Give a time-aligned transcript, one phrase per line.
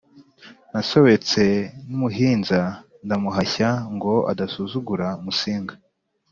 [0.71, 1.43] Nasobetse
[1.87, 2.59] n'umuhinza
[3.05, 5.75] ndamuhashya ngo adasuzugura Musinga